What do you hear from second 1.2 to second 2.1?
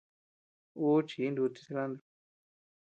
nuutii cilantro.